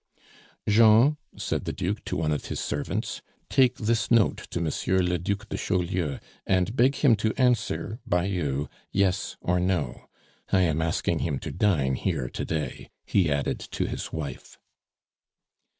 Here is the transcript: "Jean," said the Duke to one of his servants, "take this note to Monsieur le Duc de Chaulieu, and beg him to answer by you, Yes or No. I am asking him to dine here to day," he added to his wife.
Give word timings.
"Jean," 0.67 1.15
said 1.37 1.65
the 1.65 1.71
Duke 1.71 2.03
to 2.05 2.17
one 2.17 2.31
of 2.31 2.45
his 2.45 2.59
servants, 2.59 3.21
"take 3.51 3.75
this 3.77 4.09
note 4.09 4.37
to 4.49 4.59
Monsieur 4.59 4.97
le 4.97 5.19
Duc 5.19 5.47
de 5.49 5.55
Chaulieu, 5.57 6.17
and 6.47 6.75
beg 6.75 6.95
him 6.95 7.15
to 7.17 7.35
answer 7.37 7.99
by 8.07 8.25
you, 8.25 8.67
Yes 8.91 9.37
or 9.41 9.59
No. 9.59 10.09
I 10.51 10.61
am 10.61 10.81
asking 10.81 11.19
him 11.19 11.37
to 11.41 11.51
dine 11.51 11.93
here 11.93 12.29
to 12.29 12.43
day," 12.45 12.89
he 13.05 13.29
added 13.31 13.59
to 13.59 13.85
his 13.85 14.11
wife. 14.11 14.57